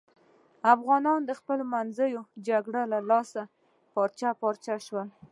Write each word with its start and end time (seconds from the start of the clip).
افغانان 0.73 1.19
د 1.25 1.31
خپلمنځیو 1.39 2.21
جگړو 2.47 2.81
له 2.93 2.99
لاسه 3.09 3.41
پارچې 3.93 4.29
پارچې 4.41 4.77
شول. 4.85 5.07